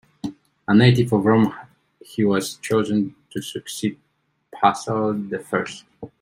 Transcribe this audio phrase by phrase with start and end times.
[0.67, 1.53] A native of Rome,
[2.03, 3.99] he was chosen to succeed
[4.51, 5.85] Paschal the First.